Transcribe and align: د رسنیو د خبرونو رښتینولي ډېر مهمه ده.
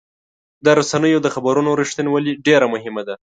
د 0.65 0.67
رسنیو 0.79 1.23
د 1.25 1.27
خبرونو 1.35 1.71
رښتینولي 1.81 2.31
ډېر 2.45 2.61
مهمه 2.73 3.01
ده. 3.07 3.15